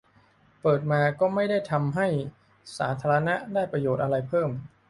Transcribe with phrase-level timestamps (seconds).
[0.61, 2.07] -เปิดมาก็ไม่ได้ทำให้
[2.77, 4.49] สาธารณะได้ประโยชน์อะไรเพิ่ม